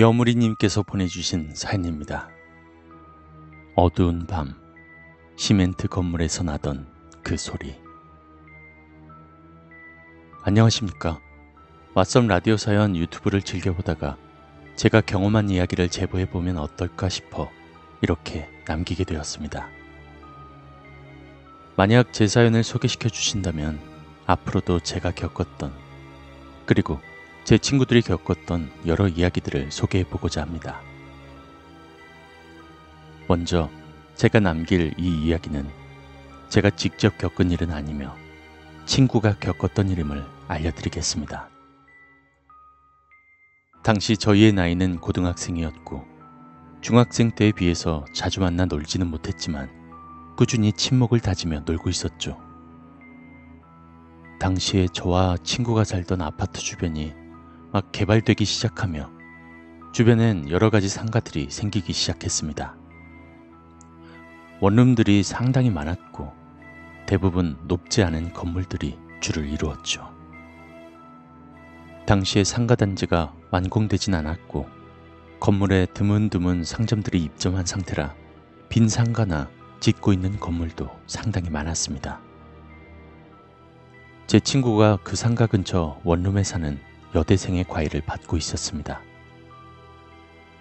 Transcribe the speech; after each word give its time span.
여무리님께서 0.00 0.84
보내주신 0.84 1.56
사연입니다. 1.56 2.28
어두운 3.74 4.28
밤, 4.28 4.54
시멘트 5.34 5.88
건물에서 5.88 6.44
나던 6.44 6.86
그 7.24 7.36
소리. 7.36 7.74
안녕하십니까. 10.44 11.18
왓썹 11.94 12.28
라디오 12.28 12.56
사연 12.56 12.94
유튜브를 12.94 13.42
즐겨보다가 13.42 14.16
제가 14.76 15.00
경험한 15.00 15.50
이야기를 15.50 15.88
제보해보면 15.88 16.58
어떨까 16.58 17.08
싶어 17.08 17.50
이렇게 18.00 18.48
남기게 18.68 19.02
되었습니다. 19.02 19.68
만약 21.74 22.12
제 22.12 22.28
사연을 22.28 22.62
소개시켜 22.62 23.08
주신다면 23.08 23.80
앞으로도 24.26 24.78
제가 24.78 25.10
겪었던 25.10 25.72
그리고 26.66 27.00
제 27.48 27.56
친구들이 27.56 28.02
겪었던 28.02 28.70
여러 28.84 29.08
이야기들을 29.08 29.70
소개해 29.72 30.04
보고자 30.04 30.42
합니다. 30.42 30.82
먼저 33.26 33.70
제가 34.16 34.38
남길 34.38 34.92
이 34.98 35.24
이야기는 35.24 35.66
제가 36.50 36.68
직접 36.68 37.16
겪은 37.16 37.50
일은 37.50 37.72
아니며 37.72 38.14
친구가 38.84 39.38
겪었던 39.38 39.88
일임을 39.88 40.26
알려드리겠습니다. 40.46 41.48
당시 43.82 44.18
저희의 44.18 44.52
나이는 44.52 45.00
고등학생이었고 45.00 46.04
중학생 46.82 47.30
때에 47.30 47.52
비해서 47.52 48.04
자주 48.14 48.40
만나 48.40 48.66
놀지는 48.66 49.06
못했지만 49.06 49.70
꾸준히 50.36 50.70
친목을 50.70 51.20
다지며 51.20 51.60
놀고 51.60 51.88
있었죠. 51.88 52.38
당시에 54.38 54.88
저와 54.92 55.38
친구가 55.42 55.84
살던 55.84 56.20
아파트 56.20 56.60
주변이 56.60 57.14
막 57.78 57.92
개발되기 57.92 58.44
시작하며 58.44 59.08
주변엔 59.92 60.50
여러 60.50 60.68
가지 60.68 60.88
상가들이 60.88 61.46
생기기 61.48 61.92
시작했습니다. 61.92 62.74
원룸들이 64.58 65.22
상당히 65.22 65.70
많았고 65.70 66.32
대부분 67.06 67.56
높지 67.68 68.02
않은 68.02 68.32
건물들이 68.32 68.98
줄을 69.20 69.48
이루었죠. 69.48 70.12
당시에 72.04 72.42
상가 72.42 72.74
단지가 72.74 73.32
완공되진 73.52 74.12
않았고 74.12 74.68
건물에 75.38 75.86
드문드문 75.94 76.64
상점들이 76.64 77.22
입점한 77.22 77.64
상태라 77.64 78.12
빈 78.68 78.88
상가나 78.88 79.48
짓고 79.78 80.12
있는 80.12 80.40
건물도 80.40 80.90
상당히 81.06 81.48
많았습니다. 81.48 82.20
제 84.26 84.40
친구가 84.40 84.98
그 85.04 85.14
상가 85.14 85.46
근처 85.46 86.00
원룸에 86.02 86.42
사는 86.42 86.87
여대생의 87.14 87.64
과일을 87.64 88.02
받고 88.02 88.36
있었습니다. 88.36 89.00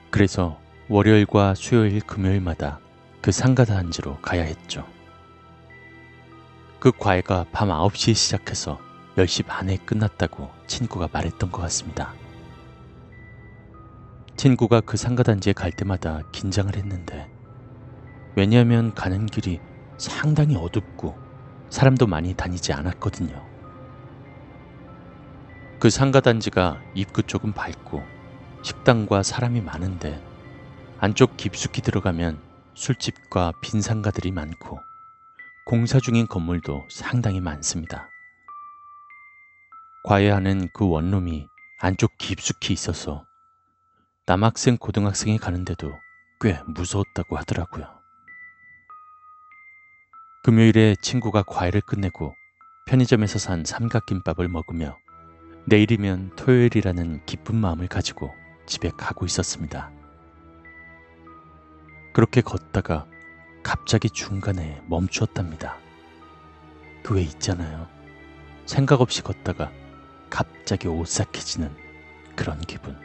그래서 0.10 0.60
월요일과 0.90 1.54
수요일, 1.56 2.00
금요일마다 2.02 2.80
그 3.22 3.32
상가 3.32 3.66
단지로 3.66 4.18
가야 4.22 4.44
했죠. 4.44 4.88
그 6.80 6.92
과외가 6.92 7.46
밤 7.52 7.70
9시에 7.70 8.14
시작해서 8.14 8.80
10시 9.18 9.46
반에 9.46 9.78
끝났다고 9.78 10.50
친구가 10.68 11.10
말했던 11.12 11.52
것 11.52 11.62
같습니다. 11.64 12.14
친구가 14.38 14.82
그 14.82 14.96
상가 14.96 15.24
단지에 15.24 15.54
갈 15.54 15.72
때마다 15.72 16.22
긴장을 16.32 16.74
했는데 16.76 17.28
왜냐하면 18.36 18.94
가는 18.94 19.26
길이 19.26 19.60
상당히 19.98 20.56
어둡고 20.56 21.18
사람도 21.70 22.06
많이 22.06 22.36
다니지 22.36 22.72
않았거든요. 22.72 23.57
그 25.80 25.92
상가 25.92 26.20
단지가 26.20 26.82
입구 26.96 27.22
쪽은 27.22 27.54
밝고 27.54 28.04
식당과 28.64 29.22
사람이 29.22 29.62
많은데 29.62 30.20
안쪽 30.98 31.38
깊숙이 31.38 31.84
들어가면 31.84 32.42
술집과 32.74 33.54
빈 33.62 33.82
상가들이 33.82 34.32
많고 34.32 34.80
공사 35.68 36.00
중인 36.00 36.26
건물도 36.26 36.88
상당히 36.90 37.42
많습니다. 37.42 38.10
과외하는 40.04 40.70
그 40.74 40.90
원룸이 40.90 41.48
안쪽 41.80 42.18
깊숙이 42.18 42.74
있어서 42.74 43.28
남학생, 44.26 44.78
고등학생이 44.78 45.38
가는데도 45.38 45.94
꽤 46.42 46.60
무서웠다고 46.66 47.38
하더라고요. 47.38 47.86
금요일에 50.44 50.96
친구가 51.04 51.44
과외를 51.44 51.82
끝내고 51.82 52.34
편의점에서 52.88 53.38
산 53.38 53.64
삼각김밥을 53.64 54.48
먹으며 54.48 54.98
내일이면 55.70 56.32
토요일이라는 56.38 57.26
기쁜 57.26 57.58
마음을 57.58 57.90
가지고 57.90 58.34
집에 58.66 58.90
가고 58.90 59.26
있었습니다. 59.26 59.92
그렇게 62.14 62.40
걷다가 62.40 63.06
갑자기 63.64 64.10
중간에 64.10 64.82
멈추었답니다. 64.88 65.78
그 67.04 67.16
왜 67.16 67.22
있잖아요. 67.24 67.86
생각 68.66 69.02
없이 69.02 69.22
걷다가 69.22 69.70
갑자기 70.30 70.88
오싹해지는 70.88 71.70
그런 72.38 72.62
기분. 72.62 72.98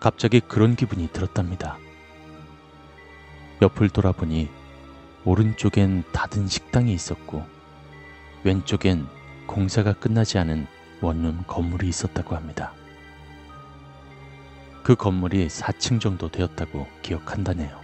갑자기 0.00 0.40
그런 0.40 0.76
기분이 0.76 1.08
들었답니다. 1.08 1.78
옆을 3.62 3.88
돌아보니 3.88 4.50
오른쪽엔 5.24 6.04
닫은 6.12 6.46
식당이 6.46 6.92
있었고 6.92 7.46
왼쪽엔 8.44 9.17
공사가 9.48 9.94
끝나지 9.94 10.38
않은 10.38 10.66
원룸 11.00 11.42
건물이 11.46 11.88
있었다고 11.88 12.36
합니다. 12.36 12.74
그 14.84 14.94
건물이 14.94 15.48
4층 15.48 16.00
정도 16.00 16.28
되었다고 16.28 16.86
기억한다네요. 17.02 17.80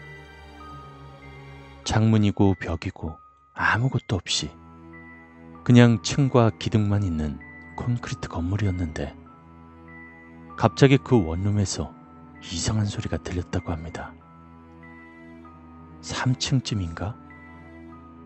창문이고 1.84 2.56
벽이고 2.60 3.18
아무것도 3.54 4.14
없이 4.14 4.50
그냥 5.64 6.02
층과 6.02 6.50
기둥만 6.58 7.02
있는 7.02 7.38
콘크리트 7.76 8.28
건물이었는데 8.28 9.16
갑자기 10.58 10.98
그 10.98 11.24
원룸에서 11.24 11.94
이상한 12.42 12.84
소리가 12.84 13.16
들렸다고 13.16 13.72
합니다. 13.72 14.12
3층쯤인가? 16.02 17.16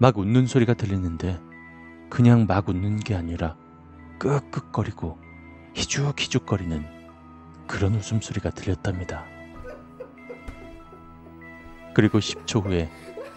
막 0.00 0.18
웃는 0.18 0.46
소리가 0.46 0.74
들리는데 0.74 1.47
그냥 2.08 2.46
막 2.46 2.68
웃는 2.68 3.00
게 3.00 3.14
아니라 3.14 3.56
끄끄거리고 4.18 5.18
희죽희죽거리는 5.74 6.84
그런 7.66 7.94
웃음소리가 7.94 8.50
들렸답니다. 8.50 9.24
그리고 11.94 12.18
10초 12.18 12.64
후에 12.64 12.90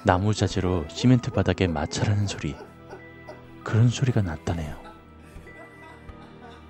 나무 0.03 0.33
자재로 0.33 0.85
시멘트 0.87 1.31
바닥에 1.31 1.67
마찰하는 1.67 2.27
소리, 2.27 2.55
그런 3.63 3.89
소리가 3.89 4.21
났다네요. 4.21 4.81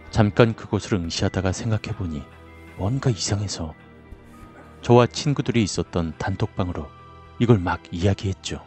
잠깐 0.09 0.53
그곳을 0.53 0.95
응시하다가 0.95 1.53
생각해보니 1.53 2.23
뭔가 2.77 3.09
이상해서 3.09 3.73
저와 4.81 5.07
친구들이 5.07 5.63
있었던 5.63 6.15
단톡방으로 6.17 6.89
이걸 7.39 7.59
막 7.59 7.81
이야기했죠. 7.91 8.63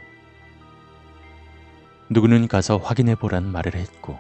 누구는 2.11 2.49
가서 2.49 2.77
확인해 2.77 3.15
보라는 3.15 3.51
말을 3.51 3.75
했고, 3.75 4.19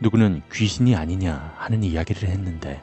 누구는 0.00 0.42
귀신이 0.52 0.96
아니냐 0.96 1.54
하는 1.56 1.84
이야기를 1.84 2.28
했는데, 2.28 2.82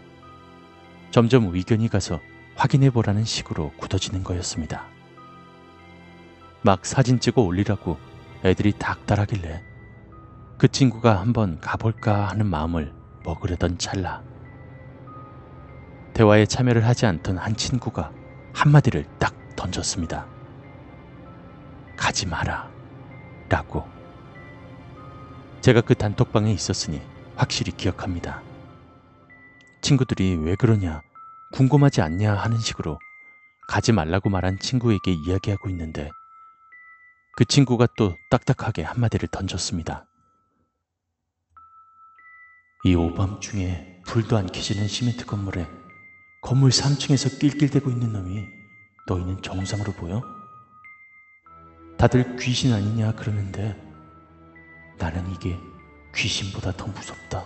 점점 1.12 1.54
의견이 1.54 1.90
가서 1.90 2.20
확인해 2.56 2.90
보라는 2.90 3.24
식으로 3.24 3.72
굳어지는 3.78 4.24
거였습니다. 4.24 4.86
막 6.62 6.86
사진 6.86 7.20
찍어 7.20 7.42
올리라고 7.42 7.98
애들이 8.46 8.72
닥달하길래 8.78 9.62
그 10.58 10.68
친구가 10.68 11.20
한번 11.20 11.60
가볼까 11.60 12.30
하는 12.30 12.46
마음을 12.46 12.94
먹으려던 13.26 13.78
찰나. 13.78 14.24
대화에 16.14 16.46
참여를 16.46 16.86
하지 16.86 17.06
않던 17.06 17.38
한 17.38 17.56
친구가 17.56 18.12
한마디를 18.54 19.06
딱 19.20 19.34
던졌습니다. 19.56 20.26
가지 21.98 22.26
마라. 22.26 22.72
라고. 23.50 23.86
제가 25.64 25.80
그 25.80 25.96
단톡방에 25.96 26.52
있었으니 26.52 27.02
확실히 27.38 27.72
기억합니다. 27.72 28.42
친구들이 29.82 30.36
왜 30.36 30.56
그러냐, 30.56 31.02
궁금하지 31.54 32.02
않냐 32.02 32.34
하는 32.34 32.60
식으로 32.60 33.00
가지 33.70 33.94
말라고 33.94 34.30
말한 34.30 34.60
친구에게 34.60 35.14
이야기하고 35.14 35.70
있는데 35.70 36.12
그 37.38 37.46
친구가 37.46 37.88
또 37.96 38.18
딱딱하게 38.30 38.84
한마디를 38.84 39.30
던졌습니다. 39.30 40.06
이 42.84 42.94
오밤중에 42.94 44.02
불도 44.06 44.36
안 44.36 44.48
켜지는 44.48 44.90
시멘트 44.90 45.26
건물에 45.26 45.66
건물 46.42 46.72
3층에서 46.72 47.40
낄낄대고 47.40 47.90
있는 47.90 48.12
놈이 48.12 48.44
너희는 49.08 49.42
정상으로 49.42 49.94
보여? 49.94 50.24
다들 51.98 52.36
귀신 52.36 52.74
아니냐 52.74 53.14
그러는데 53.14 53.82
나는 54.98 55.30
이게 55.32 55.60
귀신보다 56.16 56.72
더 56.74 56.88
무섭다. 56.88 57.44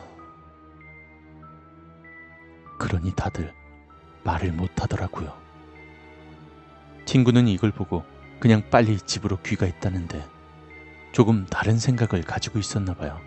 그러니 2.78 3.14
다들 3.16 3.54
말을 4.24 4.52
못 4.52 4.82
하더라고요. 4.82 5.36
친구는 7.06 7.48
이걸 7.48 7.72
보고 7.72 8.04
그냥 8.40 8.62
빨리 8.70 8.98
집으로 9.00 9.38
귀가했다는데 9.38 10.28
조금 11.12 11.46
다른 11.46 11.80
생각을 11.80 12.24
가지고 12.24 12.60
있었나 12.60 12.94
봐요. 12.94 13.20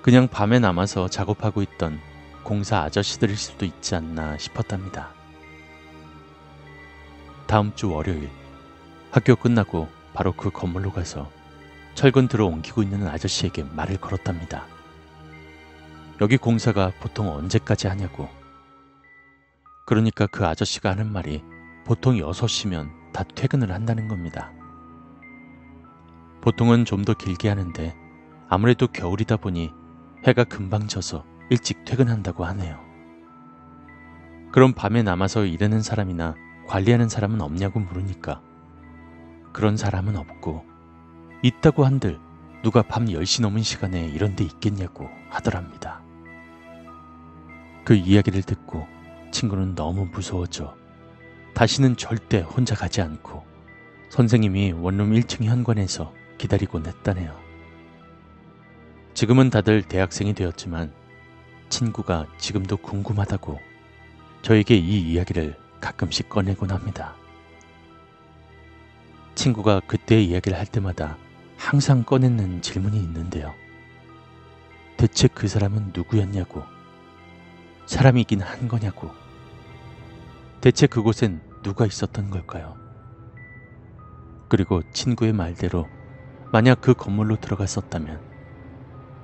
그냥 0.00 0.28
밤에 0.28 0.58
남아서 0.58 1.08
작업하고 1.08 1.60
있던 1.62 2.00
공사 2.42 2.80
아저씨들일 2.80 3.36
수도 3.36 3.66
있지 3.66 3.94
않나 3.94 4.38
싶었답니다. 4.38 5.10
다음 7.46 7.74
주 7.74 7.90
월요일 7.90 8.30
학교 9.10 9.36
끝나고 9.36 9.88
바로 10.14 10.32
그 10.32 10.50
건물로 10.50 10.92
가서 10.92 11.30
철근 11.94 12.28
들어 12.28 12.46
옮기고 12.46 12.82
있는 12.82 13.06
아저씨에게 13.06 13.64
말을 13.64 13.98
걸었답니다. 13.98 14.66
여기 16.20 16.36
공사가 16.36 16.92
보통 17.00 17.28
언제까지 17.32 17.88
하냐고. 17.88 18.28
그러니까 19.86 20.26
그 20.26 20.46
아저씨가 20.46 20.90
하는 20.90 21.10
말이 21.12 21.42
보통 21.84 22.16
6시면 22.16 22.90
다 23.12 23.24
퇴근을 23.24 23.72
한다는 23.72 24.06
겁니다. 24.08 24.52
보통은 26.40 26.84
좀 26.84 27.04
더 27.04 27.14
길게 27.14 27.48
하는데 27.48 27.94
아무래도 28.48 28.86
겨울이다 28.86 29.36
보니 29.36 29.72
해가 30.26 30.44
금방 30.44 30.86
져서 30.88 31.24
일찍 31.50 31.84
퇴근한다고 31.84 32.44
하네요. 32.44 32.78
그럼 34.52 34.72
밤에 34.72 35.02
남아서 35.02 35.44
일하는 35.44 35.82
사람이나 35.82 36.34
관리하는 36.66 37.08
사람은 37.08 37.40
없냐고 37.40 37.80
물으니까 37.80 38.40
그런 39.52 39.76
사람은 39.76 40.16
없고 40.16 40.69
있다고 41.42 41.86
한들 41.86 42.18
누가 42.62 42.82
밤 42.82 43.06
10시 43.06 43.40
넘은 43.40 43.62
시간에 43.62 44.06
이런 44.06 44.36
데 44.36 44.44
있겠냐고 44.44 45.08
하더랍니다. 45.30 46.02
그 47.84 47.94
이야기를 47.94 48.42
듣고 48.42 48.86
친구는 49.30 49.74
너무 49.74 50.06
무서워져 50.06 50.76
다시는 51.54 51.96
절대 51.96 52.40
혼자 52.40 52.74
가지 52.74 53.00
않고 53.00 53.42
선생님이 54.10 54.72
원룸 54.72 55.12
1층 55.12 55.44
현관에서 55.44 56.12
기다리고 56.36 56.80
냈다네요. 56.80 57.34
지금은 59.14 59.48
다들 59.48 59.82
대학생이 59.82 60.34
되었지만 60.34 60.92
친구가 61.70 62.26
지금도 62.36 62.76
궁금하다고 62.78 63.58
저에게 64.42 64.76
이 64.76 65.12
이야기를 65.12 65.56
가끔씩 65.80 66.28
꺼내곤 66.28 66.70
합니다. 66.70 67.14
친구가 69.34 69.80
그때 69.86 70.20
이야기를 70.20 70.58
할 70.58 70.66
때마다 70.66 71.16
항상 71.60 72.02
꺼내는 72.02 72.62
질문이 72.62 72.98
있는데요. 72.98 73.54
대체 74.96 75.28
그 75.28 75.46
사람은 75.46 75.92
누구였냐고, 75.94 76.64
사람이긴 77.84 78.40
한 78.40 78.66
거냐고, 78.66 79.10
대체 80.62 80.86
그곳엔 80.86 81.42
누가 81.62 81.84
있었던 81.84 82.30
걸까요? 82.30 82.76
그리고 84.48 84.82
친구의 84.94 85.34
말대로 85.34 85.86
만약 86.50 86.80
그 86.80 86.94
건물로 86.94 87.36
들어갔었다면 87.36 88.22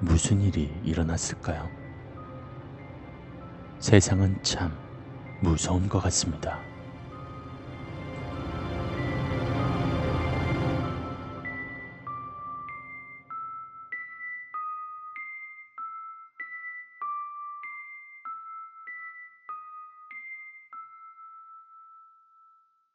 무슨 0.00 0.42
일이 0.42 0.70
일어났을까요? 0.84 1.70
세상은 3.78 4.38
참 4.42 4.76
무서운 5.40 5.88
것 5.88 6.00
같습니다. 6.00 6.75